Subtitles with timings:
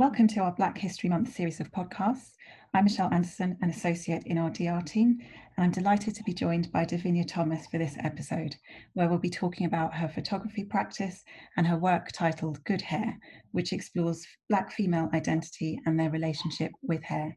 [0.00, 2.30] Welcome to our Black History Month series of podcasts.
[2.72, 5.18] I'm Michelle Anderson, an associate in our DR team,
[5.54, 8.56] and I'm delighted to be joined by Devinya Thomas for this episode,
[8.94, 11.22] where we'll be talking about her photography practice
[11.58, 13.18] and her work titled Good Hair,
[13.52, 17.36] which explores Black female identity and their relationship with hair.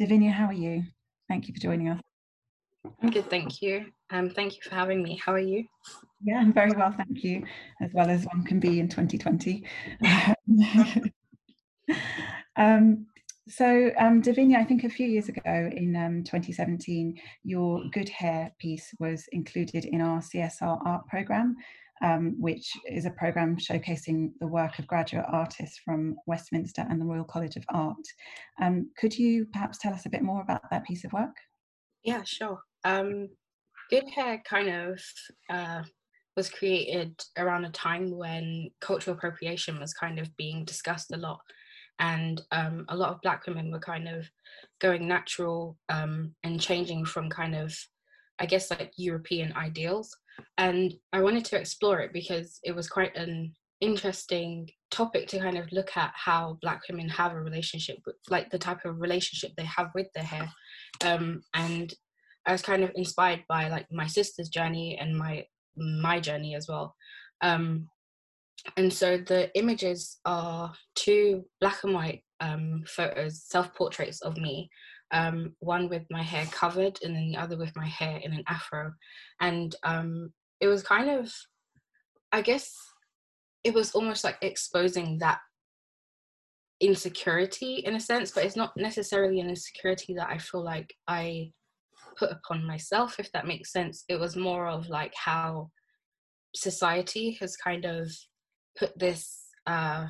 [0.00, 0.84] Devinya, how are you?
[1.28, 2.00] Thank you for joining us.
[3.02, 3.84] I'm good, thank you.
[4.08, 5.20] Um, thank you for having me.
[5.22, 5.66] How are you?
[6.24, 7.44] Yeah, I'm very well, thank you,
[7.82, 9.62] as well as one can be in 2020.
[10.48, 11.02] um,
[13.48, 18.52] so, um, Devinya, I think a few years ago in um, 2017, your Good Hair
[18.60, 21.56] piece was included in our CSR art programme,
[22.02, 27.04] um, which is a programme showcasing the work of graduate artists from Westminster and the
[27.04, 27.96] Royal College of Art.
[28.62, 31.36] Um, could you perhaps tell us a bit more about that piece of work?
[32.04, 32.60] Yeah, sure.
[32.84, 33.28] Um,
[33.90, 35.00] Good Hair kind of
[35.50, 35.82] uh,
[36.36, 41.40] was created around a time when cultural appropriation was kind of being discussed a lot
[42.00, 44.28] and um, a lot of black women were kind of
[44.80, 47.76] going natural um, and changing from kind of
[48.38, 50.16] i guess like european ideals
[50.58, 55.56] and i wanted to explore it because it was quite an interesting topic to kind
[55.56, 59.52] of look at how black women have a relationship with like the type of relationship
[59.56, 60.50] they have with their hair
[61.04, 61.94] um, and
[62.46, 65.44] i was kind of inspired by like my sister's journey and my
[65.76, 66.94] my journey as well.
[67.40, 67.88] Um,
[68.76, 74.70] and so the images are two black and white um, photos, self portraits of me,
[75.12, 78.44] um, one with my hair covered and then the other with my hair in an
[78.48, 78.92] afro.
[79.40, 81.32] And um, it was kind of,
[82.32, 82.74] I guess,
[83.64, 85.38] it was almost like exposing that
[86.80, 91.52] insecurity in a sense, but it's not necessarily an insecurity that I feel like I
[92.16, 94.04] put upon myself, if that makes sense.
[94.08, 95.70] It was more of like how
[96.54, 98.10] society has kind of
[98.78, 100.06] put this uh,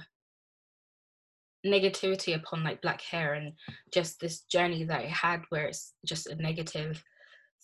[1.66, 3.52] negativity upon like black hair and
[3.92, 7.02] just this journey that it had where it's just a negative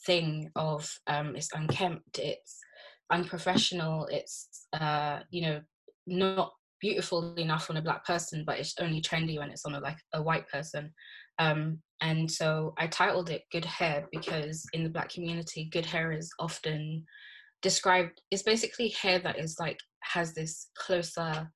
[0.05, 2.59] thing of um, it's unkempt, it's
[3.11, 5.61] unprofessional, it's uh, you know
[6.07, 9.81] not beautiful enough on a black person, but it's only trendy when it's on a
[9.81, 10.93] like a white person.
[11.39, 16.13] Um, and so I titled it Good Hair because in the Black community, good hair
[16.13, 17.05] is often
[17.63, 19.79] described, it's basically hair that is like,
[20.13, 21.51] has this closer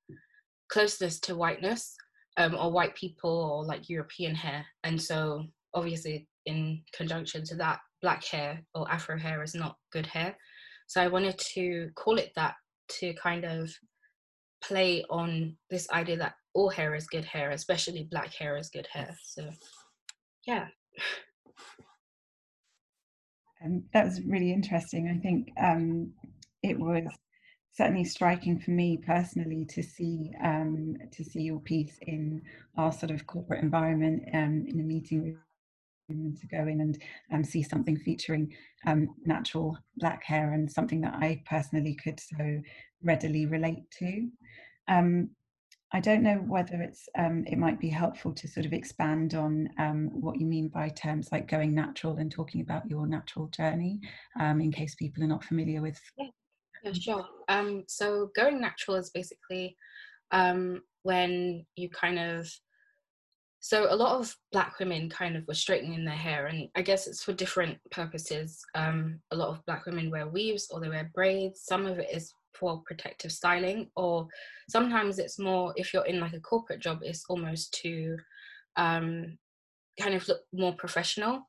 [0.71, 1.95] closeness to whiteness
[2.37, 4.65] um, or white people or like European hair.
[4.83, 10.05] And so obviously in conjunction to that, black hair or Afro hair is not good
[10.05, 10.35] hair.
[10.87, 12.55] So I wanted to call it that
[12.99, 13.71] to kind of
[14.63, 18.87] play on this idea that all hair is good hair, especially black hair is good
[18.91, 19.15] hair.
[19.23, 19.49] So
[20.47, 20.67] yeah.
[23.63, 25.07] Um, that was really interesting.
[25.07, 26.11] I think um,
[26.63, 27.03] it was
[27.73, 32.41] certainly striking for me personally to see um, to see your piece in
[32.77, 35.37] our sort of corporate environment um, in a meeting
[36.09, 37.01] room to go in and
[37.31, 38.53] um, see something featuring
[38.85, 42.61] um, natural black hair and something that I personally could so
[43.03, 44.29] readily relate to.
[44.89, 45.29] Um,
[45.93, 49.69] I don't know whether it's um, it might be helpful to sort of expand on
[50.13, 53.99] what you mean by terms like going natural and talking about your natural journey,
[54.39, 55.99] in case people are not familiar with.
[56.83, 57.25] Yeah, sure.
[57.47, 59.77] Um, so going natural is basically
[60.31, 62.47] um, when you kind of
[63.63, 67.05] so a lot of black women kind of were straightening their hair and i guess
[67.05, 68.59] it's for different purposes.
[68.73, 71.61] Um, a lot of black women wear weaves or they wear braids.
[71.63, 74.27] Some of it is for protective styling or
[74.69, 78.17] sometimes it's more if you're in like a corporate job it's almost to
[78.77, 79.37] um,
[79.99, 81.47] kind of look more professional.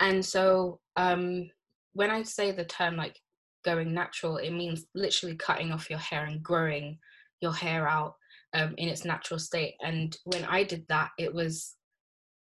[0.00, 1.48] And so um,
[1.92, 3.16] when i say the term like
[3.64, 6.98] going natural it means literally cutting off your hair and growing
[7.40, 8.14] your hair out
[8.54, 9.74] um, in its natural state.
[9.82, 11.76] And when i did that it was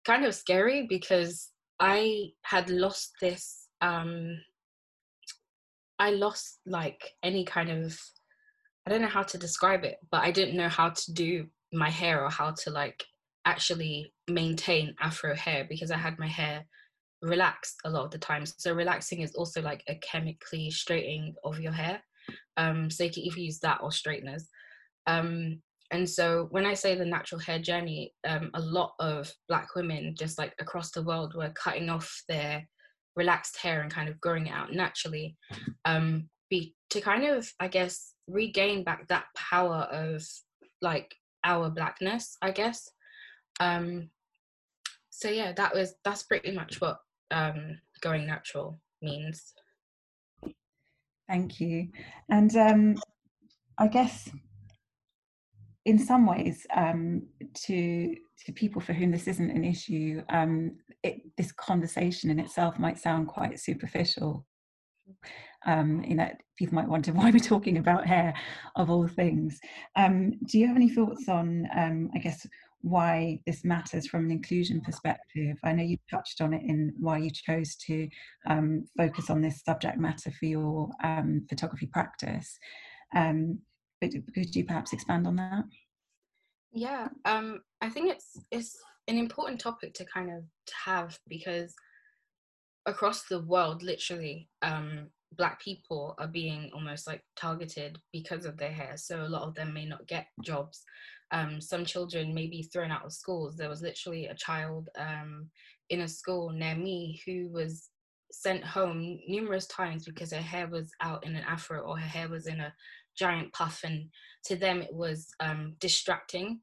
[0.05, 4.37] kind of scary because i had lost this um,
[5.99, 7.99] I lost like any kind of
[8.85, 11.89] I don't know how to describe it, but I didn't know how to do my
[11.89, 13.03] hair or how to like
[13.45, 16.65] actually maintain afro hair because I had my hair
[17.21, 18.45] relaxed a lot of the time.
[18.45, 22.01] So relaxing is also like a chemically straightening of your hair.
[22.57, 24.47] Um, so you can either use that or straighteners.
[25.07, 29.75] Um, and so when I say the natural hair journey, um, a lot of black
[29.75, 32.65] women just like across the world were cutting off their
[33.15, 35.37] relaxed hair and kind of growing it out naturally
[35.85, 40.23] um be to kind of i guess regain back that power of
[40.81, 42.89] like our blackness i guess
[43.59, 44.09] um
[45.09, 46.97] so yeah that was that's pretty much what
[47.31, 49.53] um going natural means
[51.27, 51.87] thank you
[52.29, 52.95] and um
[53.77, 54.29] i guess
[55.85, 57.21] in some ways, um,
[57.53, 62.77] to to people for whom this isn't an issue, um, it, this conversation in itself
[62.77, 64.45] might sound quite superficial.
[65.67, 68.33] Um, in that people might wonder why we're talking about hair,
[68.75, 69.59] of all things.
[69.95, 72.45] Um, do you have any thoughts on, um, I guess,
[72.85, 75.57] why this matters from an inclusion perspective?
[75.63, 78.07] I know you touched on it in why you chose to
[78.47, 80.89] um, focus on this subject matter for your
[81.49, 82.59] photography practice.
[83.15, 83.57] Um,
[83.99, 85.63] but could you perhaps expand on that?
[86.71, 88.77] Yeah, um, I think it's it's
[89.07, 90.43] an important topic to kind of
[90.85, 91.73] have because
[92.85, 95.07] across the world, literally, um,
[95.37, 98.93] black people are being almost like targeted because of their hair.
[98.95, 100.83] So a lot of them may not get jobs.
[101.31, 103.55] Um, some children may be thrown out of schools.
[103.55, 105.49] There was literally a child um,
[105.89, 107.89] in a school near me who was
[108.31, 112.27] sent home numerous times because her hair was out in an afro or her hair
[112.27, 112.73] was in a
[113.17, 114.05] giant puff and
[114.43, 116.59] to them it was um, distracting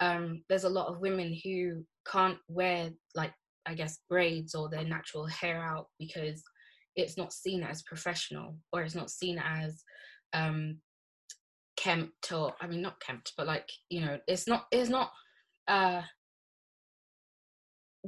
[0.00, 3.32] um, there's a lot of women who can't wear like
[3.66, 6.42] i guess braids or their natural hair out because
[6.96, 9.82] it's not seen as professional or it's not seen as
[10.32, 10.78] um,
[11.82, 15.10] kempt or i mean not kempt but like you know it's not it's not
[15.68, 16.02] uh,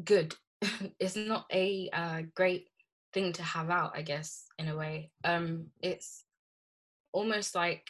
[0.02, 0.34] good.
[0.98, 2.68] It's not a uh, great
[3.12, 5.10] thing to have out i guess in a way.
[5.24, 6.24] Um it's
[7.12, 7.84] almost like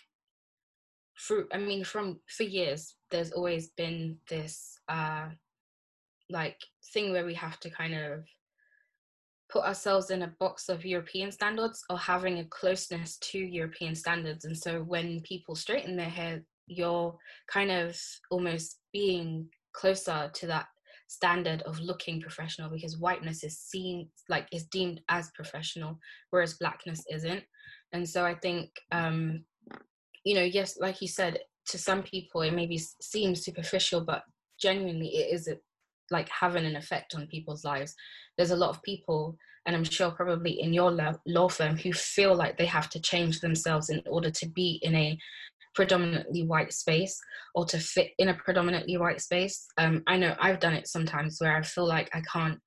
[1.19, 5.29] through i mean from for years there's always been this uh
[6.29, 6.61] like
[6.93, 8.25] thing where we have to kind of
[9.55, 14.45] put ourselves in a box of European standards or having a closeness to European standards.
[14.45, 17.17] And so when people straighten their hair, you're
[17.49, 17.97] kind of
[18.33, 20.67] almost being closer to that
[21.07, 27.05] standard of looking professional because whiteness is seen like is deemed as professional, whereas blackness
[27.09, 27.45] isn't.
[27.93, 29.45] And so I think um,
[30.25, 34.25] you know, yes, like you said, to some people it maybe seems superficial, but
[34.61, 35.57] genuinely it is a,
[36.11, 37.95] like having an effect on people's lives.
[38.37, 39.37] There's a lot of people,
[39.67, 40.91] and I'm sure probably in your
[41.27, 44.95] law firm, who feel like they have to change themselves in order to be in
[44.95, 45.19] a
[45.75, 47.19] predominantly white space
[47.55, 49.67] or to fit in a predominantly white space.
[49.77, 52.59] Um, I know I've done it sometimes where I feel like I can't,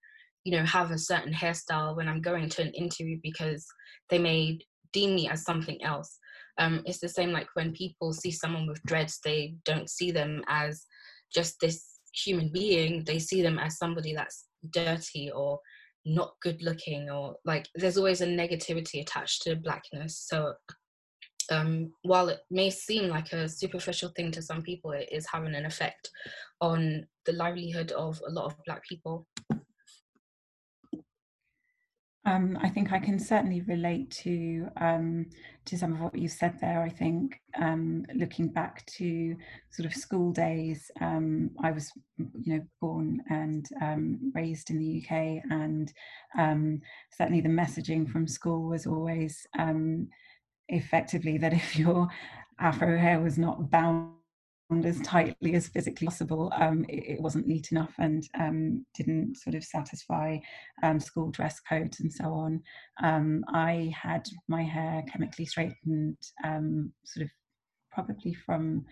[0.44, 3.66] you know, have a certain hairstyle when I'm going to an interview because
[4.10, 4.60] they may
[4.94, 6.18] deem me as something else.
[6.57, 10.44] Um, it's the same like when people see someone with dreads, they don't see them
[10.48, 10.86] as
[11.34, 15.60] just this human being, they see them as somebody that's dirty or
[16.06, 20.25] not good looking or like there's always a negativity attached to blackness.
[20.28, 20.54] So
[21.52, 25.56] um, while it may seem like a superficial thing to some people, it is having
[25.56, 26.10] an effect
[26.62, 29.28] on the livelihood of a lot of black people.
[32.27, 35.27] Um, I think I can certainly relate to um,
[35.63, 36.81] to some of what you said there.
[36.81, 39.33] I think um, looking back to
[39.71, 45.01] sort of school days, um, I was you know born and um, raised in the
[45.01, 45.94] UK, and
[46.38, 46.81] um,
[47.18, 49.47] certainly the messaging from school was always
[50.68, 52.09] effectively that if your
[52.59, 54.17] afro hair was not bound
[54.86, 59.56] as tightly as physically possible, um, it, it, wasn't neat enough and um, didn't sort
[59.56, 60.38] of satisfy
[60.84, 62.62] um, school dress codes and so on.
[63.02, 67.32] Um, I had my hair chemically straightened um, sort of
[67.91, 68.86] probably from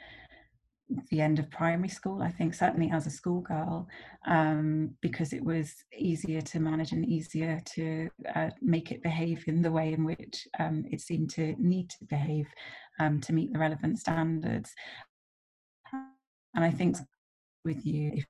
[1.10, 3.88] the end of primary school, I think, certainly as a schoolgirl,
[4.28, 9.62] um, because it was easier to manage and easier to uh, make it behave in
[9.62, 12.48] the way in which um, it seemed to need to behave
[13.00, 14.72] um, to meet the relevant standards.
[16.56, 16.98] And I think
[17.64, 18.26] with you, if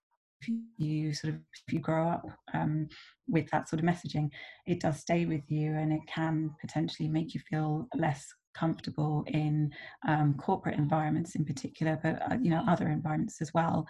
[0.78, 2.88] you sort of if you grow up um,
[3.28, 4.30] with that sort of messaging,
[4.68, 9.70] it does stay with you, and it can potentially make you feel less comfortable in
[10.08, 13.86] um, corporate environments in particular, but uh, you know other environments as well.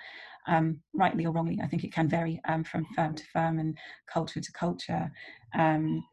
[0.48, 3.78] Um, rightly or wrongly, I think it can vary um, from firm to firm and
[4.12, 5.12] culture to culture.
[5.58, 6.04] Um,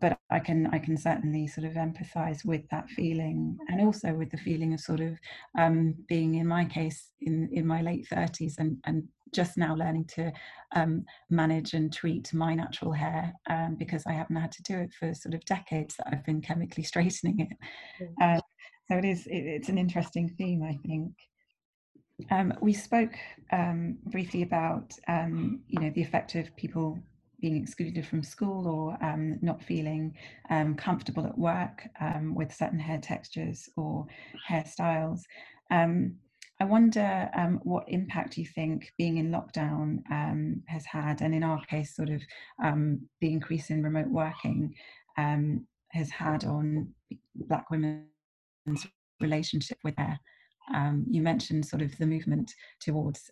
[0.00, 4.30] but I can I can certainly sort of empathise with that feeling, and also with
[4.30, 5.18] the feeling of sort of
[5.58, 10.04] um, being in my case in in my late thirties and and just now learning
[10.04, 10.32] to
[10.74, 14.92] um, manage and treat my natural hair um, because I haven't had to do it
[14.94, 18.08] for sort of decades that I've been chemically straightening it.
[18.20, 18.40] Uh,
[18.88, 21.12] so it is it, it's an interesting theme, I think.
[22.30, 23.14] Um, we spoke
[23.52, 26.98] um, briefly about um, you know the effect of people
[27.40, 30.14] being excluded from school or um, not feeling
[30.50, 34.06] um, comfortable at work um, with certain hair textures or
[34.48, 35.20] hairstyles.
[35.70, 36.16] Um,
[36.60, 41.42] I wonder um, what impact you think being in lockdown um, has had, and in
[41.42, 42.22] our case, sort of
[42.60, 42.98] the
[43.32, 44.74] increase in remote working
[45.16, 46.88] has had on
[47.34, 48.06] Black women's
[49.20, 50.18] relationship with hair.
[51.10, 53.30] you mentioned sort of the movement towards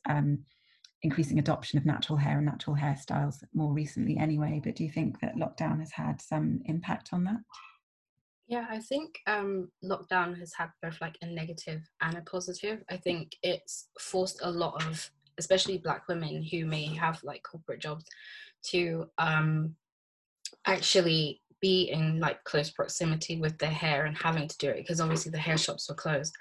[1.05, 5.21] increasing adoption of natural hair and natural hairstyles more recently anyway, but do you think
[5.21, 7.37] that lockdown has had some impact on that?
[8.49, 12.83] Yeah, I think um, lockdown has had both like a negative and a positive.
[12.91, 17.81] I think it's forced a lot of, especially Black women who may have like corporate
[17.81, 18.05] jobs,
[18.71, 19.75] to um,
[20.67, 25.01] actually be in like close proximity with their hair and having to do it because
[25.01, 26.35] obviously the hair shops were closed.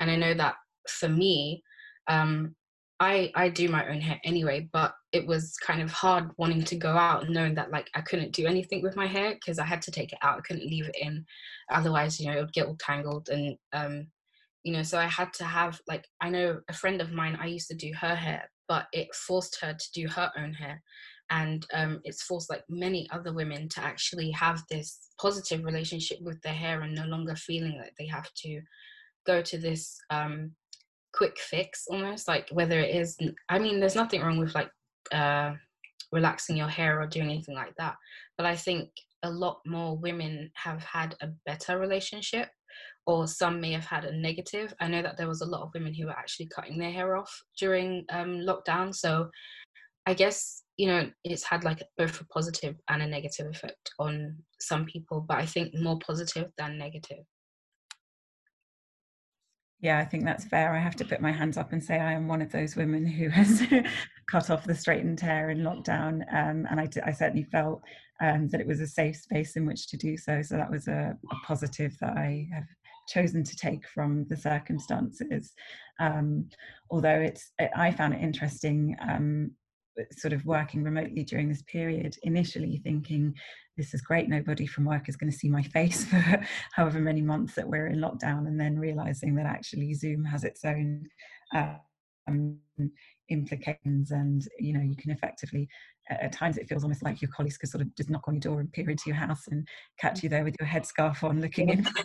[0.00, 0.54] And I know that
[0.88, 1.62] for me,
[2.08, 2.54] um,
[3.00, 6.76] I I do my own hair anyway, but it was kind of hard wanting to
[6.76, 9.82] go out knowing that like I couldn't do anything with my hair because I had
[9.82, 10.38] to take it out.
[10.38, 11.24] I couldn't leave it in,
[11.70, 14.06] otherwise you know it would get all tangled and um,
[14.62, 17.46] you know so I had to have like I know a friend of mine I
[17.46, 20.80] used to do her hair, but it forced her to do her own hair,
[21.30, 26.40] and um, it's forced like many other women to actually have this positive relationship with
[26.42, 28.60] their hair and no longer feeling that they have to
[29.26, 30.52] go to this um,
[31.16, 33.16] quick fix almost like whether it is
[33.48, 34.70] i mean there's nothing wrong with like
[35.12, 35.52] uh
[36.12, 37.94] relaxing your hair or doing anything like that
[38.36, 38.88] but i think
[39.22, 42.48] a lot more women have had a better relationship
[43.06, 44.74] or some may have had a negative.
[44.80, 47.16] I know that there was a lot of women who were actually cutting their hair
[47.16, 49.30] off during um, lockdown so
[50.06, 54.36] i guess you know it's had like both a positive and a negative effect on
[54.60, 57.24] some people but i think more positive than negative
[59.84, 60.72] yeah, I think that's fair.
[60.72, 63.04] I have to put my hands up and say I am one of those women
[63.04, 63.62] who has
[64.30, 67.82] cut off the straightened hair in lockdown, um, and I, I, certainly felt
[68.22, 70.40] um, that it was a safe space in which to do so.
[70.40, 72.64] So that was a, a positive that I have
[73.08, 75.52] chosen to take from the circumstances.
[76.00, 76.48] Um,
[76.90, 79.50] although it's, I found it interesting um,
[80.12, 83.34] sort of working remotely during this period initially thinking
[83.76, 86.40] this is great nobody from work is going to see my face for
[86.72, 90.64] however many months that we're in lockdown and then realizing that actually zoom has its
[90.64, 91.02] own
[91.54, 92.58] um,
[93.30, 95.68] implications and you know you can effectively
[96.10, 98.40] at times it feels almost like your colleagues could sort of just knock on your
[98.40, 99.66] door and peer into your house and
[99.98, 101.86] catch you there with your headscarf on looking in.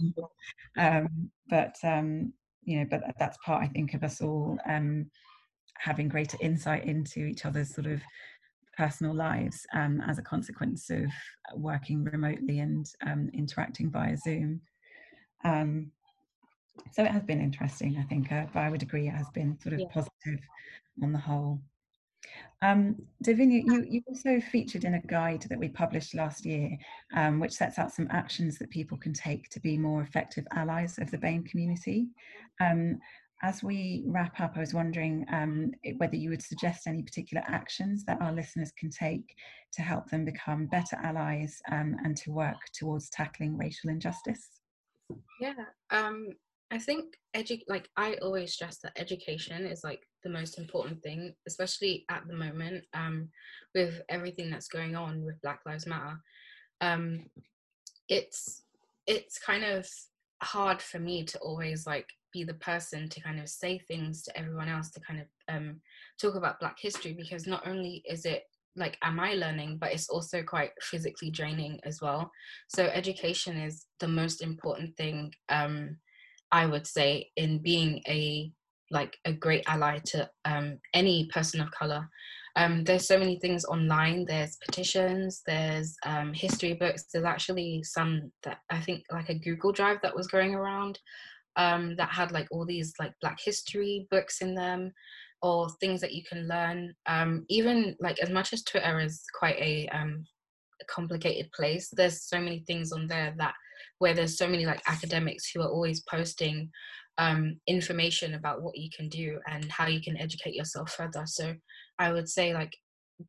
[0.78, 2.32] Um, but um,
[2.64, 5.10] you know but that's part i think of us all um,
[5.80, 8.02] having greater insight into each other's sort of
[8.78, 11.12] personal lives um, as a consequence of
[11.56, 14.62] working remotely and um, interacting via Zoom.
[15.44, 15.92] Um,
[16.92, 19.60] so it has been interesting, I think, uh, but I would agree it has been
[19.60, 19.88] sort of yeah.
[19.92, 20.40] positive
[21.04, 21.60] on the whole.
[22.62, 26.78] Um, Devinya, you, you also featured in a guide that we published last year,
[27.16, 30.98] um, which sets out some actions that people can take to be more effective allies
[31.00, 32.08] of the BAME community.
[32.60, 33.00] Um,
[33.42, 38.04] as we wrap up, I was wondering um, whether you would suggest any particular actions
[38.06, 39.34] that our listeners can take
[39.74, 44.50] to help them become better allies um, and to work towards tackling racial injustice.
[45.40, 45.54] Yeah,
[45.92, 46.30] um,
[46.72, 51.34] I think edu- like I always stress that education is like the most important thing,
[51.48, 53.30] especially at the moment um,
[53.74, 56.20] with everything that's going on with Black Lives Matter.
[56.82, 57.26] Um,
[58.10, 58.64] it's
[59.08, 59.90] it's kind of
[60.42, 64.38] hard for me to always like be the person to kind of say things to
[64.38, 65.82] everyone else to kind of um,
[66.20, 68.44] talk about Black history because not only is it
[68.76, 72.32] like am I learning, but it's also quite physically draining as well.
[72.68, 75.98] So education is the most important thing um,
[76.52, 78.52] I would say in being a
[78.92, 82.08] like a great ally to um, any person of color.
[82.56, 84.26] Um, there's so many things online.
[84.26, 85.42] There's petitions.
[85.46, 87.06] There's um, history books.
[87.14, 91.00] There's actually some that I think like a Google Drive that was going around
[91.56, 94.92] um, that had like all these like Black history books in them
[95.42, 96.94] or things that you can learn.
[97.06, 100.26] Um, even like as much as Twitter is quite a, um,
[100.82, 103.54] a complicated place, there's so many things on there that
[104.00, 106.70] where there's so many like academics who are always posting
[107.20, 111.24] um, information about what you can do and how you can educate yourself further.
[111.26, 111.54] So
[112.00, 112.74] I would say like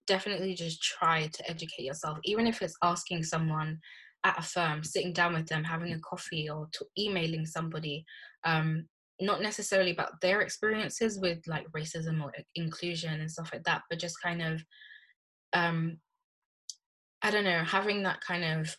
[0.06, 3.78] definitely just try to educate yourself, even if it's asking someone
[4.24, 8.04] at a firm, sitting down with them, having a coffee, or emailing somebody,
[8.44, 8.86] um,
[9.20, 13.98] not necessarily about their experiences with like racism or inclusion and stuff like that, but
[13.98, 14.62] just kind of,
[15.52, 15.96] um,
[17.22, 18.76] I don't know, having that kind of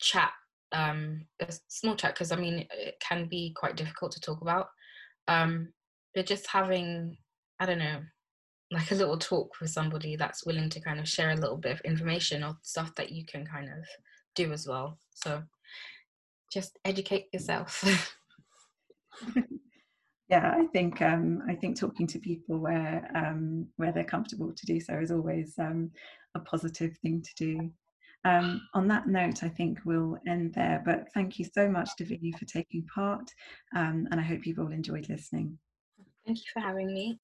[0.00, 0.30] chat,
[0.72, 4.68] um, a small chat, because I mean, it can be quite difficult to talk about,
[5.28, 5.72] um,
[6.14, 7.16] but just having,
[7.60, 8.00] I don't know,
[8.72, 11.72] like a little talk with somebody that's willing to kind of share a little bit
[11.72, 13.84] of information or stuff that you can kind of
[14.34, 14.98] do as well.
[15.10, 15.42] So
[16.50, 17.84] just educate yourself.
[20.28, 24.66] yeah, I think um, I think talking to people where um, where they're comfortable to
[24.66, 25.90] do so is always um,
[26.34, 27.70] a positive thing to do.
[28.24, 30.82] Um, on that note, I think we'll end there.
[30.84, 33.30] But thank you so much, Davini, for taking part,
[33.74, 35.58] um, and I hope you've all enjoyed listening.
[36.24, 37.18] Thank you for having me.